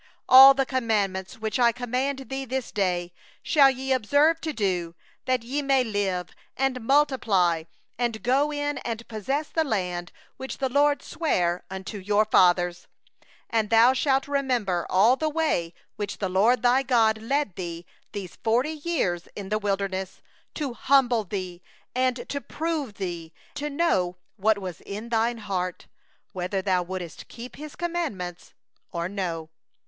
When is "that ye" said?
5.25-5.61